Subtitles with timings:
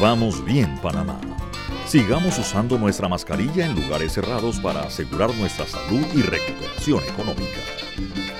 [0.00, 1.20] Vamos bien, Panamá.
[1.84, 7.60] Sigamos usando nuestra mascarilla en lugares cerrados para asegurar nuestra salud y recuperación económica.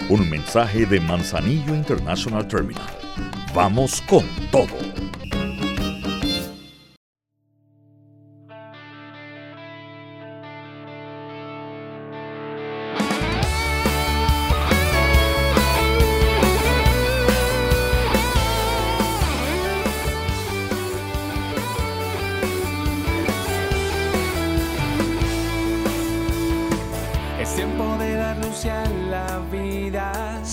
[0.08, 2.96] Un mensaje de Manzanillo International Terminal.
[3.54, 4.99] Vamos con todo.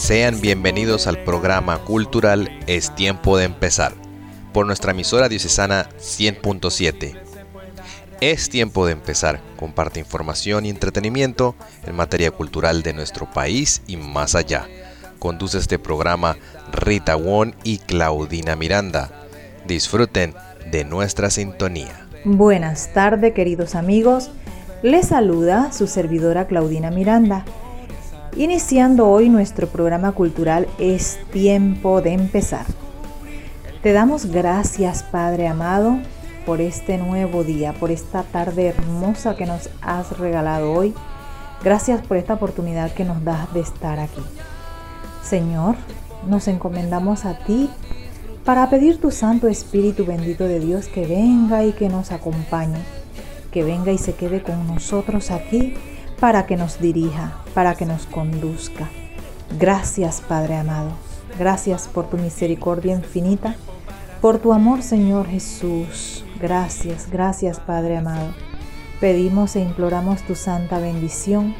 [0.07, 3.91] Sean bienvenidos al programa cultural Es tiempo de empezar
[4.53, 7.19] por nuestra emisora diocesana 100.7.
[8.21, 9.41] Es tiempo de empezar.
[9.57, 14.65] Comparte información y entretenimiento en materia cultural de nuestro país y más allá.
[15.19, 16.37] Conduce este programa
[16.71, 19.11] Rita Won y Claudina Miranda.
[19.67, 20.33] Disfruten
[20.71, 22.07] de nuestra sintonía.
[22.23, 24.29] Buenas tardes, queridos amigos.
[24.83, 27.43] Les saluda su servidora Claudina Miranda
[28.37, 32.67] Iniciando hoy nuestro programa cultural Es tiempo de empezar.
[33.81, 35.97] Te damos gracias Padre amado
[36.45, 40.93] por este nuevo día, por esta tarde hermosa que nos has regalado hoy.
[41.63, 44.21] Gracias por esta oportunidad que nos das de estar aquí.
[45.23, 45.75] Señor,
[46.27, 47.71] nos encomendamos a ti
[48.45, 52.83] para pedir tu Santo Espíritu bendito de Dios que venga y que nos acompañe,
[53.51, 55.73] que venga y se quede con nosotros aquí
[56.19, 58.89] para que nos dirija, para que nos conduzca.
[59.59, 60.91] Gracias Padre amado,
[61.39, 63.55] gracias por tu misericordia infinita,
[64.21, 66.25] por tu amor Señor Jesús.
[66.39, 68.33] Gracias, gracias Padre amado.
[68.99, 71.53] Pedimos e imploramos tu santa bendición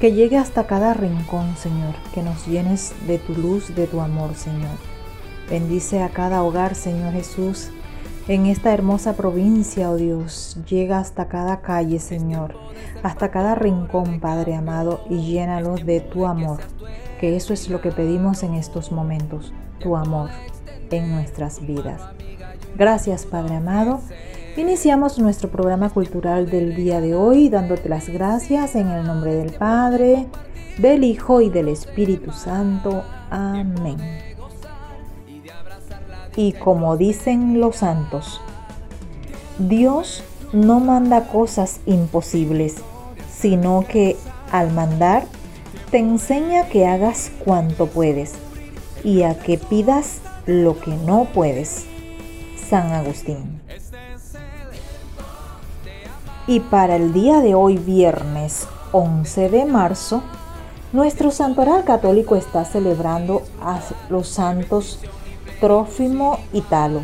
[0.00, 4.34] que llegue hasta cada rincón, Señor, que nos llenes de tu luz, de tu amor,
[4.34, 4.76] Señor.
[5.48, 7.70] Bendice a cada hogar, Señor Jesús,
[8.28, 10.58] en esta hermosa provincia, oh Dios.
[10.68, 12.54] Llega hasta cada calle, Señor,
[13.02, 16.60] hasta cada rincón, Padre amado, y llénalos de tu amor,
[17.20, 20.30] que eso es lo que pedimos en estos momentos, tu amor
[20.90, 22.00] en nuestras vidas.
[22.76, 24.00] Gracias, Padre amado.
[24.56, 29.52] Iniciamos nuestro programa cultural del día de hoy dándote las gracias en el nombre del
[29.52, 30.26] Padre,
[30.78, 33.02] del Hijo y del Espíritu Santo.
[33.30, 34.33] Amén.
[36.36, 38.40] Y como dicen los santos,
[39.58, 42.76] Dios no manda cosas imposibles,
[43.32, 44.16] sino que
[44.50, 45.26] al mandar
[45.90, 48.32] te enseña que hagas cuanto puedes
[49.04, 51.86] y a que pidas lo que no puedes.
[52.68, 53.60] San Agustín.
[56.46, 60.22] Y para el día de hoy, viernes 11 de marzo,
[60.92, 65.00] nuestro santoral católico está celebrando a los santos
[65.60, 67.02] Trófimo y Talo,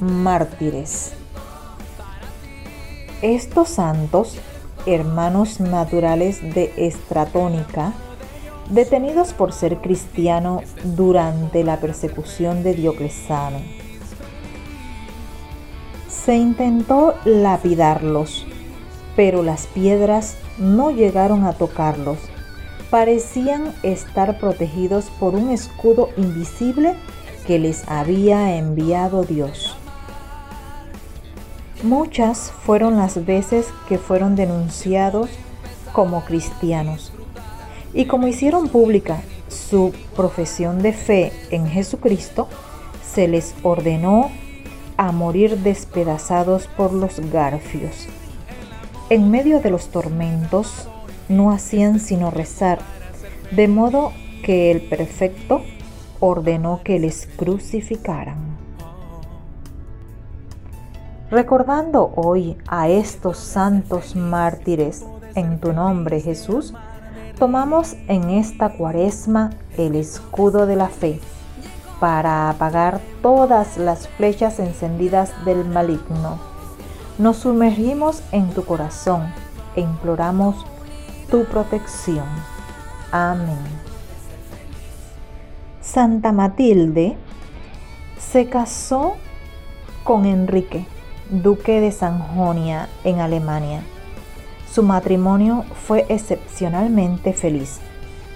[0.00, 1.12] mártires.
[3.20, 4.38] Estos santos,
[4.86, 7.92] hermanos naturales de Estratónica,
[8.70, 13.58] detenidos por ser cristiano durante la persecución de Dioclesano.
[16.08, 18.46] Se intentó lapidarlos,
[19.14, 22.18] pero las piedras no llegaron a tocarlos.
[22.90, 26.96] Parecían estar protegidos por un escudo invisible
[27.46, 29.76] que les había enviado Dios.
[31.82, 35.30] Muchas fueron las veces que fueron denunciados
[35.92, 37.12] como cristianos
[37.92, 42.48] y como hicieron pública su profesión de fe en Jesucristo,
[43.02, 44.30] se les ordenó
[44.96, 48.06] a morir despedazados por los garfios.
[49.08, 50.88] En medio de los tormentos
[51.28, 52.78] no hacían sino rezar,
[53.50, 54.12] de modo
[54.44, 55.62] que el perfecto
[56.20, 58.38] ordenó que les crucificaran.
[61.30, 65.04] Recordando hoy a estos santos mártires
[65.34, 66.74] en tu nombre Jesús,
[67.38, 71.20] tomamos en esta cuaresma el escudo de la fe
[72.00, 76.38] para apagar todas las flechas encendidas del maligno.
[77.18, 79.32] Nos sumergimos en tu corazón
[79.76, 80.66] e imploramos
[81.30, 82.26] tu protección.
[83.12, 83.89] Amén.
[85.92, 87.16] Santa Matilde
[88.16, 89.16] se casó
[90.04, 90.86] con Enrique,
[91.30, 93.82] duque de Sanjonia en Alemania.
[94.70, 97.80] Su matrimonio fue excepcionalmente feliz.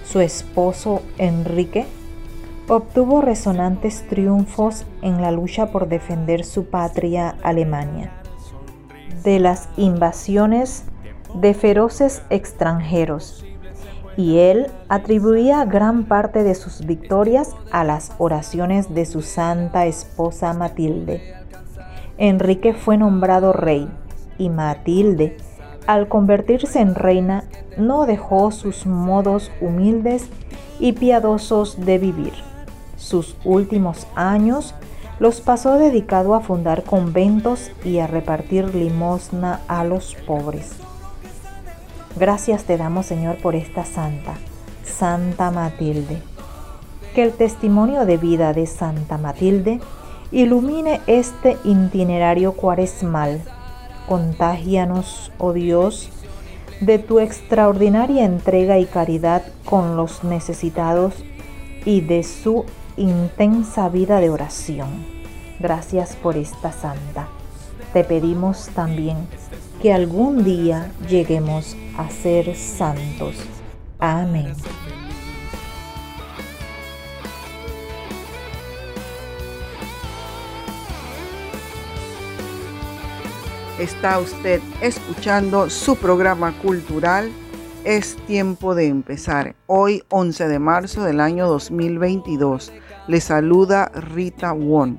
[0.03, 1.85] Su esposo Enrique
[2.67, 8.11] obtuvo resonantes triunfos en la lucha por defender su patria Alemania
[9.23, 10.83] de las invasiones
[11.33, 13.45] de feroces extranjeros
[14.17, 20.53] y él atribuía gran parte de sus victorias a las oraciones de su santa esposa
[20.53, 21.35] Matilde.
[22.17, 23.89] Enrique fue nombrado rey
[24.37, 25.37] y Matilde,
[25.87, 27.43] al convertirse en reina,
[27.77, 30.27] no dejó sus modos humildes
[30.79, 32.33] y piadosos de vivir.
[32.97, 34.73] Sus últimos años
[35.19, 40.75] los pasó dedicado a fundar conventos y a repartir limosna a los pobres.
[42.17, 44.35] Gracias te damos Señor por esta santa,
[44.85, 46.21] Santa Matilde.
[47.13, 49.81] Que el testimonio de vida de Santa Matilde
[50.31, 53.41] ilumine este itinerario cuaresmal.
[54.07, 56.09] Contágianos, oh Dios,
[56.79, 61.15] de tu extraordinaria entrega y caridad con los necesitados
[61.83, 62.63] y de su
[62.95, 64.87] intensa vida de oración.
[65.59, 67.27] Gracias por esta santa.
[67.91, 69.17] Te pedimos también
[69.85, 73.35] que algún día lleguemos a ser santos.
[73.99, 74.51] Amén.
[83.77, 87.31] Está usted escuchando su programa cultural
[87.83, 89.55] Es tiempo de empezar.
[89.67, 92.73] Hoy 11 de marzo del año 2022.
[93.07, 94.97] Le saluda Rita Won.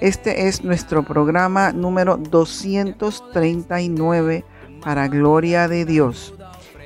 [0.00, 4.44] Este es nuestro programa número 239
[4.80, 6.36] para Gloria de Dios.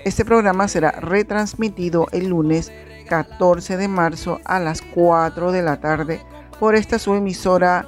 [0.07, 2.73] Este programa será retransmitido el lunes
[3.11, 6.23] 14 de marzo a las 4 de la tarde
[6.59, 7.87] por esta su emisora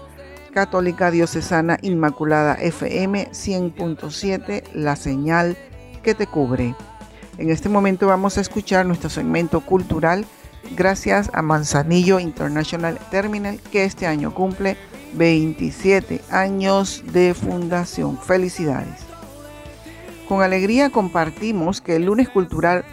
[0.53, 5.57] Católica Diocesana Inmaculada FM 100.7, la señal
[6.03, 6.75] que te cubre.
[7.39, 10.27] En este momento vamos a escuchar nuestro segmento cultural
[10.77, 14.77] gracias a Manzanillo International Terminal que este año cumple
[15.15, 18.19] 27 años de fundación.
[18.19, 19.01] Felicidades.
[20.29, 22.85] Con alegría compartimos que el lunes cultural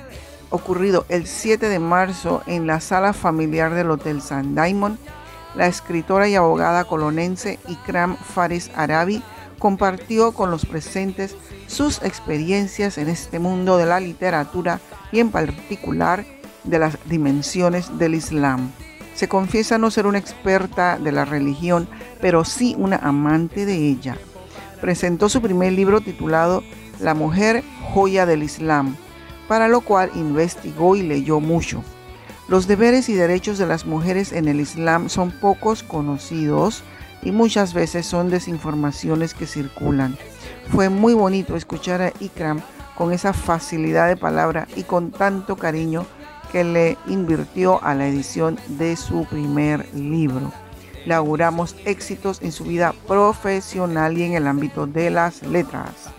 [0.49, 4.97] ocurrido el 7 de marzo en la sala familiar del Hotel San Diamond
[5.55, 9.21] la escritora y abogada colonense Ikram Fares Arabi
[9.59, 11.35] compartió con los presentes
[11.67, 14.79] sus experiencias en este mundo de la literatura
[15.11, 16.25] y en particular
[16.63, 18.71] de las dimensiones del Islam.
[19.15, 21.87] Se confiesa no ser una experta de la religión,
[22.21, 24.17] pero sí una amante de ella.
[24.79, 26.63] Presentó su primer libro titulado
[26.99, 27.63] La mujer
[27.93, 28.95] joya del Islam,
[29.47, 31.83] para lo cual investigó y leyó mucho.
[32.47, 36.83] Los deberes y derechos de las mujeres en el Islam son pocos conocidos
[37.21, 40.17] y muchas veces son desinformaciones que circulan.
[40.71, 42.61] Fue muy bonito escuchar a Ikram
[42.97, 46.05] con esa facilidad de palabra y con tanto cariño
[46.51, 50.51] que le invirtió a la edición de su primer libro.
[51.05, 56.09] Le auguramos éxitos en su vida profesional y en el ámbito de las letras.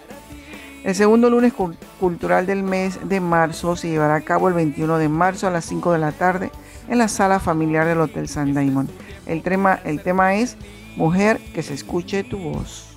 [0.85, 1.53] El segundo lunes
[2.01, 5.65] cultural del mes de marzo se llevará a cabo el 21 de marzo a las
[5.67, 6.51] 5 de la tarde
[6.89, 8.91] en la sala familiar del Hotel San Diamond.
[9.27, 10.57] El tema, el tema es
[10.97, 12.92] Mujer, que se escuche tu voz.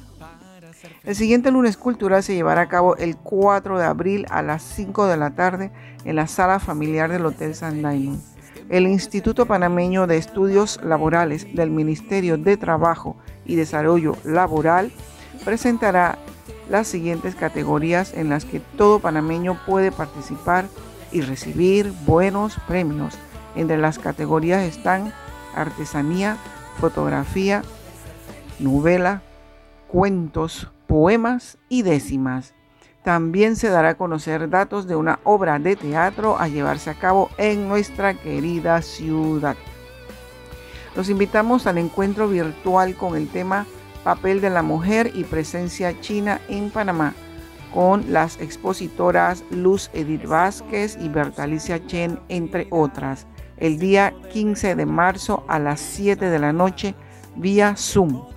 [1.05, 5.05] El siguiente lunes cultural se llevará a cabo el 4 de abril a las 5
[5.05, 5.71] de la tarde
[6.03, 8.19] en la sala familiar del Hotel San Diamond.
[8.69, 14.91] El Instituto Panameño de Estudios Laborales del Ministerio de Trabajo y Desarrollo Laboral
[15.43, 16.17] presentará
[16.71, 20.65] las siguientes categorías en las que todo panameño puede participar
[21.11, 23.15] y recibir buenos premios.
[23.55, 25.13] Entre las categorías están
[25.53, 26.37] artesanía,
[26.79, 27.61] fotografía,
[28.57, 29.21] novela,
[29.87, 32.53] cuentos, poemas y décimas.
[33.03, 37.29] También se dará a conocer datos de una obra de teatro a llevarse a cabo
[37.37, 39.55] en nuestra querida ciudad.
[40.95, 43.67] Los invitamos al encuentro virtual con el tema
[44.03, 47.13] papel de la mujer y presencia china en Panamá,
[47.73, 53.27] con las expositoras Luz Edith Vázquez y Bertalicia Chen, entre otras,
[53.57, 56.95] el día 15 de marzo a las 7 de la noche
[57.35, 58.34] vía Zoom.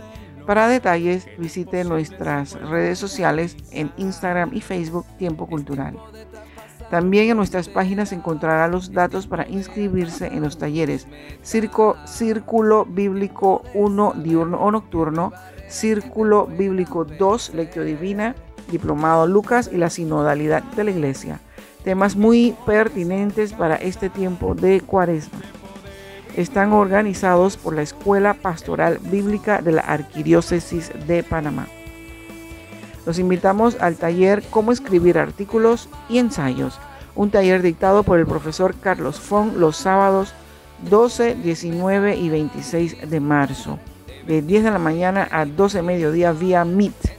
[0.48, 5.94] Para detalles, visite nuestras redes sociales en Instagram y Facebook Tiempo Cultural.
[6.90, 11.06] También en nuestras páginas encontrará los datos para inscribirse en los talleres
[11.42, 15.34] Circo, Círculo Bíblico 1 diurno o nocturno,
[15.68, 18.34] Círculo Bíblico 2, Lectio Divina,
[18.70, 21.40] Diplomado Lucas y la Sinodalidad de la Iglesia.
[21.84, 25.40] Temas muy pertinentes para este tiempo de cuaresma.
[26.38, 31.66] Están organizados por la Escuela Pastoral Bíblica de la Arquidiócesis de Panamá.
[33.04, 36.78] Los invitamos al taller Cómo escribir artículos y ensayos,
[37.16, 40.32] un taller dictado por el profesor Carlos Fong los sábados
[40.88, 43.80] 12, 19 y 26 de marzo
[44.28, 47.16] de 10 de la mañana a 12 de mediodía vía Meet.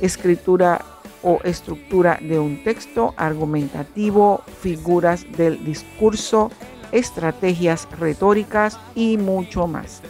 [0.00, 0.84] Escritura
[1.22, 6.50] o estructura de un texto argumentativo, figuras del discurso,
[6.92, 10.02] estrategias retóricas y mucho más.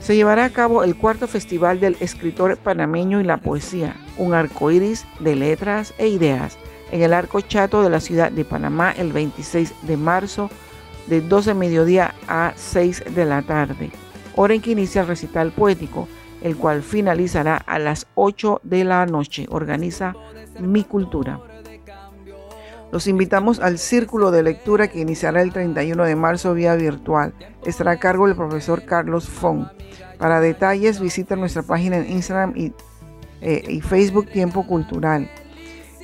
[0.00, 4.70] se llevará a cabo el cuarto Festival del Escritor Panameño y la Poesía, un arco
[4.70, 6.56] iris de letras e ideas,
[6.90, 10.50] en el Arco Chato de la ciudad de Panamá el 26 de marzo,
[11.06, 13.90] de 12 de mediodía a 6 de la tarde,
[14.36, 16.08] hora en que inicia el recital poético,
[16.42, 19.46] el cual finalizará a las 8 de la noche.
[19.50, 20.14] Organiza
[20.60, 21.40] Mi Cultura.
[22.90, 27.34] Los invitamos al círculo de lectura que iniciará el 31 de marzo vía virtual.
[27.66, 29.66] Estará a cargo del profesor Carlos Fong.
[30.18, 32.72] Para detalles visita nuestra página en Instagram y,
[33.42, 35.30] eh, Facebook Tiempo Cultural.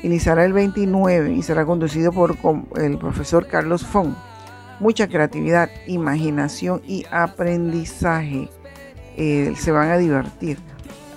[0.03, 2.37] Iniciará el 29 y será conducido por
[2.77, 4.15] el profesor Carlos Fong.
[4.79, 8.51] Mucha creatividad, imaginación y aprendizaje.
[9.17, 10.59] Eh, se van a divertir.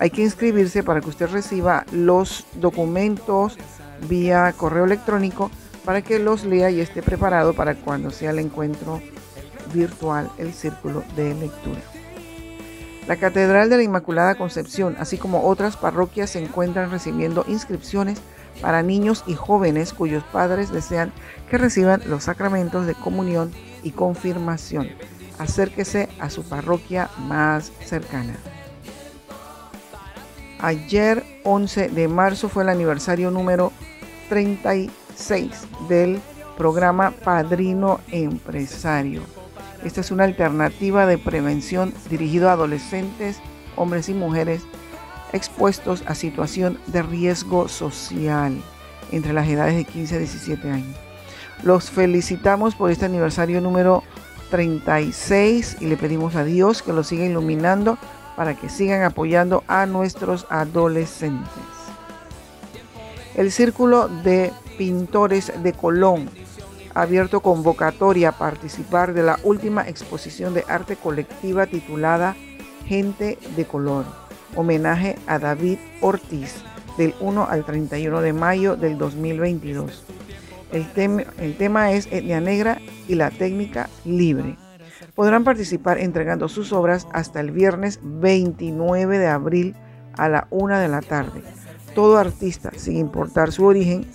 [0.00, 3.58] Hay que inscribirse para que usted reciba los documentos
[4.08, 5.50] vía correo electrónico
[5.84, 9.00] para que los lea y esté preparado para cuando sea el encuentro
[9.72, 11.80] virtual, el círculo de lectura.
[13.06, 18.20] La Catedral de la Inmaculada Concepción, así como otras parroquias, se encuentran recibiendo inscripciones
[18.60, 21.12] para niños y jóvenes cuyos padres desean
[21.48, 23.50] que reciban los sacramentos de comunión
[23.82, 24.90] y confirmación.
[25.38, 28.36] Acérquese a su parroquia más cercana.
[30.60, 33.72] Ayer 11 de marzo fue el aniversario número
[34.28, 35.52] 36
[35.88, 36.20] del
[36.56, 39.22] programa Padrino Empresario.
[39.84, 43.38] Esta es una alternativa de prevención dirigido a adolescentes,
[43.76, 44.62] hombres y mujeres
[45.32, 48.60] expuestos a situación de riesgo social
[49.12, 50.96] entre las edades de 15 a 17 años.
[51.62, 54.02] Los felicitamos por este aniversario número
[54.50, 57.98] 36 y le pedimos a Dios que lo siga iluminando
[58.36, 61.77] para que sigan apoyando a nuestros adolescentes.
[63.38, 66.28] El Círculo de Pintores de Colón
[66.92, 72.34] abierto convocatoria a participar de la última exposición de arte colectiva titulada
[72.86, 74.06] Gente de Color,
[74.56, 76.64] homenaje a David Ortiz
[76.96, 80.02] del 1 al 31 de mayo del 2022.
[80.72, 80.86] El,
[81.38, 84.56] el tema es etnia negra y la técnica libre
[85.14, 89.76] podrán participar entregando sus obras hasta el viernes 29 de abril
[90.16, 91.40] a la una de la tarde.
[91.98, 94.06] Todo artista, sin importar su origen,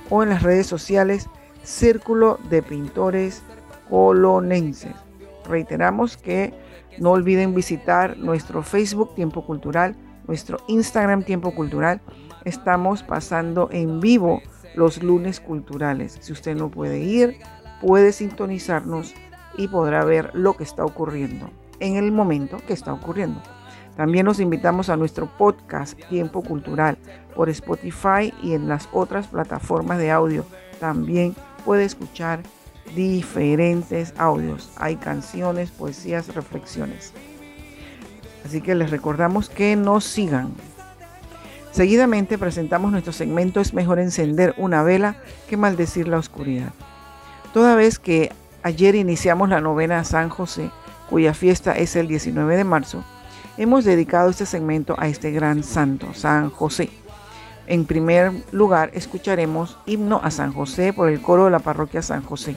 [0.09, 1.29] o en las redes sociales
[1.61, 3.43] Círculo de Pintores
[3.91, 4.95] Colonenses.
[5.47, 6.51] Reiteramos que
[6.97, 12.01] no olviden visitar nuestro Facebook Tiempo Cultural, nuestro Instagram Tiempo Cultural.
[12.43, 14.41] Estamos pasando en vivo
[14.75, 16.17] los lunes culturales.
[16.21, 17.39] Si usted no puede ir,
[17.81, 19.13] puede sintonizarnos
[19.57, 21.49] y podrá ver lo que está ocurriendo
[21.79, 23.41] en el momento que está ocurriendo.
[23.95, 26.97] También los invitamos a nuestro podcast Tiempo Cultural
[27.35, 30.45] por Spotify y en las otras plataformas de audio.
[30.79, 32.41] También puede escuchar
[32.95, 34.71] diferentes audios.
[34.77, 37.13] Hay canciones, poesías, reflexiones.
[38.45, 40.53] Así que les recordamos que nos sigan.
[41.73, 45.15] Seguidamente presentamos nuestro segmento Es mejor encender una vela
[45.49, 46.71] que maldecir la oscuridad.
[47.51, 50.69] Toda vez que ayer iniciamos la novena a San José,
[51.09, 53.03] cuya fiesta es el 19 de marzo,
[53.57, 56.91] hemos dedicado este segmento a este gran santo, San José.
[57.65, 62.21] En primer lugar, escucharemos himno a San José por el coro de la parroquia San
[62.21, 62.55] José.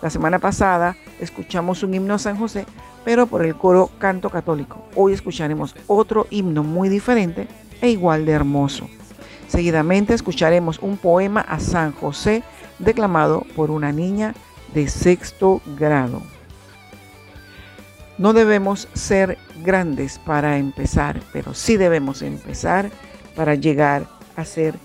[0.00, 2.64] La semana pasada escuchamos un himno a San José,
[3.04, 4.86] pero por el coro Canto Católico.
[4.94, 7.46] Hoy escucharemos otro himno muy diferente
[7.84, 8.88] e igual de hermoso.
[9.46, 12.42] Seguidamente escucharemos un poema a San José
[12.78, 14.34] declamado por una niña
[14.72, 16.22] de sexto grado.
[18.16, 22.90] No debemos ser grandes para empezar, pero sí debemos empezar
[23.36, 24.76] para llegar a ser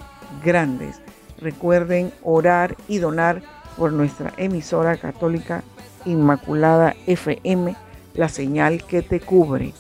[0.44, 1.00] grandes.
[1.40, 3.42] Recuerden orar y donar
[3.78, 5.64] por nuestra emisora católica
[6.04, 7.76] Inmaculada FM,
[8.16, 9.74] la señal que te cubre.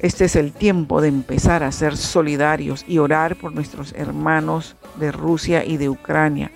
[0.00, 5.10] Este es el tiempo de empezar a ser solidarios y orar por nuestros hermanos de
[5.10, 6.50] Rusia y de Ucrania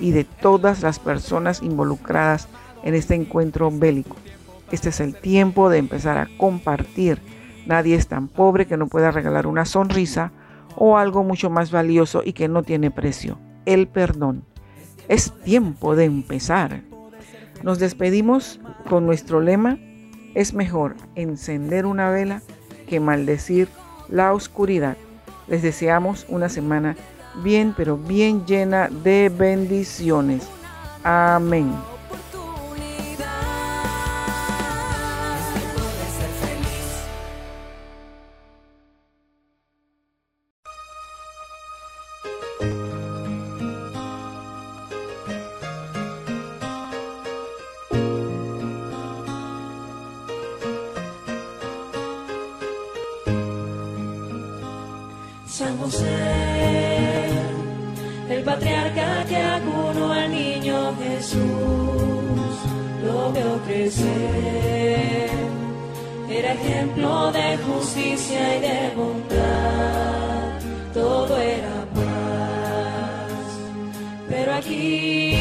[0.00, 2.48] y de todas las personas involucradas
[2.84, 4.16] en este encuentro bélico.
[4.72, 7.20] Este es el tiempo de empezar a compartir.
[7.66, 10.32] Nadie es tan pobre que no pueda regalar una sonrisa
[10.74, 14.44] o algo mucho más valioso y que no tiene precio, el perdón.
[15.08, 16.82] Es tiempo de empezar.
[17.62, 19.78] Nos despedimos con nuestro lema,
[20.34, 22.42] es mejor encender una vela
[22.86, 23.68] que maldecir
[24.08, 24.96] la oscuridad.
[25.48, 26.96] Les deseamos una semana
[27.42, 30.48] bien, pero bien llena de bendiciones.
[31.02, 31.72] Amén.
[58.94, 61.40] Que acunó al niño Jesús,
[63.04, 65.30] lo veo crecer.
[66.28, 70.60] Era ejemplo de justicia y de bondad,
[70.92, 73.46] todo era paz.
[74.28, 75.34] Pero aquí,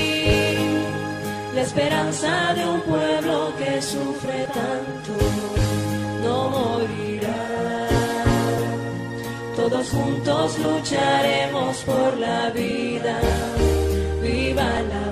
[1.54, 4.25] la esperanza de un pueblo que sufre
[9.92, 13.20] juntos lucharemos por la vida.
[14.22, 15.05] Viva la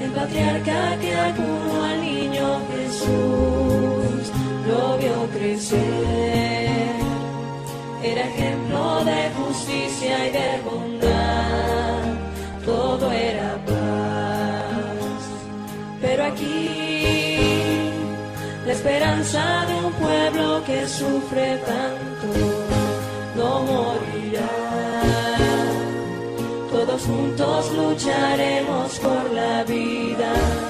[0.00, 4.32] El patriarca que acunó al niño Jesús,
[4.68, 6.68] lo vio crecer.
[8.02, 12.02] Era ejemplo de justicia y de bondad,
[12.64, 15.20] todo era paz.
[16.00, 17.90] Pero aquí,
[18.66, 22.57] la esperanza de un pueblo que sufre tanto
[27.06, 30.67] juntos lucharemos por la vida.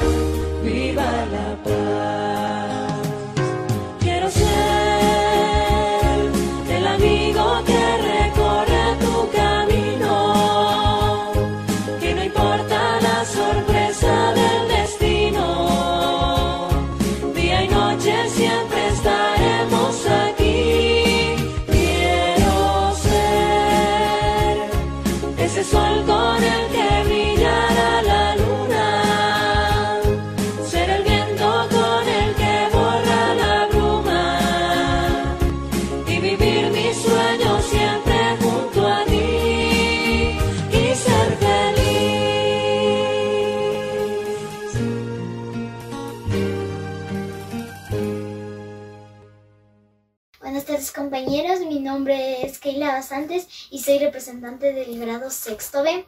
[53.70, 56.06] Y soy representante del grado sexto B.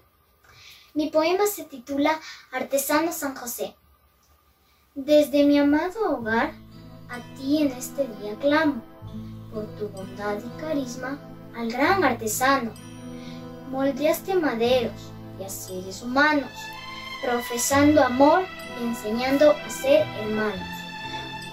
[0.94, 2.18] Mi poema se titula
[2.52, 3.76] Artesano San José.
[4.94, 6.52] Desde mi amado hogar,
[7.10, 8.82] a ti en este día clamo,
[9.52, 11.18] por tu bondad y carisma
[11.54, 12.72] al gran artesano.
[13.70, 16.50] Moldeaste maderos y a seres humanos,
[17.22, 18.46] profesando amor
[18.80, 20.68] y enseñando a ser hermanos.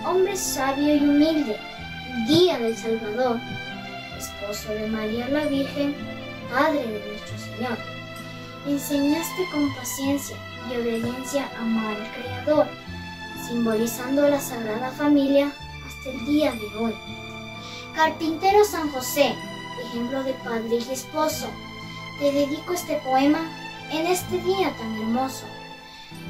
[0.05, 1.59] Hombre sabio y humilde,
[2.27, 3.39] guía del Salvador,
[4.17, 5.95] esposo de María la Virgen,
[6.49, 7.77] Padre de nuestro Señor.
[8.67, 10.35] Enseñaste con paciencia
[10.69, 12.67] y obediencia a amar al Creador,
[13.47, 15.51] simbolizando la Sagrada Familia
[15.85, 16.93] hasta el día de hoy.
[17.95, 19.35] Carpintero San José,
[19.85, 21.47] ejemplo de padre y esposo,
[22.19, 23.39] te dedico este poema
[23.91, 25.45] en este día tan hermoso.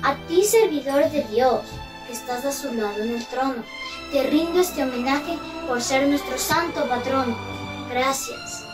[0.04, 1.62] A ti, servidor de Dios,
[2.06, 3.64] que estás a su lado en el trono,
[4.12, 7.57] te rindo este homenaje por ser nuestro santo patrono.
[7.90, 8.66] Gracias.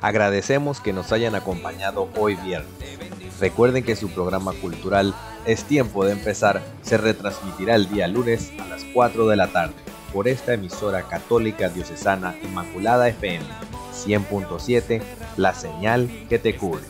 [0.00, 2.70] Agradecemos que nos hayan acompañado hoy viernes.
[3.40, 5.14] Recuerden que su programa cultural
[5.46, 9.74] Es Tiempo de Empezar se retransmitirá el día lunes a las 4 de la tarde
[10.12, 13.44] por esta emisora católica diocesana Inmaculada FM
[13.92, 15.02] 100.7,
[15.36, 16.82] la señal que te cubre.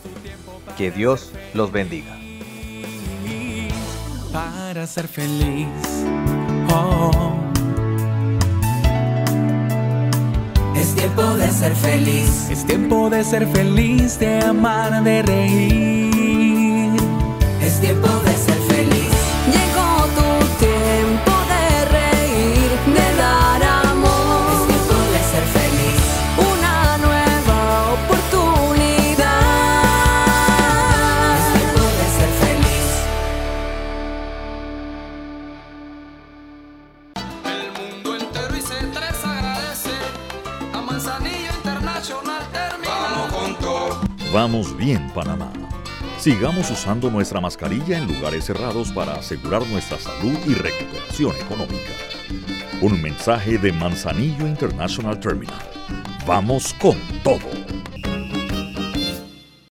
[0.77, 2.17] Que Dios los bendiga.
[4.31, 5.67] para ser feliz.
[6.71, 7.42] Oh.
[11.03, 12.49] Tiempo de ser feliz.
[12.49, 16.93] Es tiempo de ser feliz, de amar, de reír.
[17.61, 18.07] Es tiempo
[45.13, 45.51] Panamá.
[46.17, 51.91] Sigamos usando nuestra mascarilla en lugares cerrados para asegurar nuestra salud y recuperación económica.
[52.81, 55.69] Un mensaje de Manzanillo International Terminal.
[56.25, 57.62] Vamos con todo.